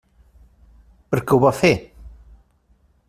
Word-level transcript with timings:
Per 1.11 1.19
què 1.27 1.37
ho 1.37 1.39
va 1.45 1.53
fer? 1.59 1.73